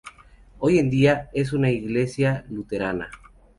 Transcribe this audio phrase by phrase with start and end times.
[0.57, 3.11] Hoy en día, es una iglesia luterana.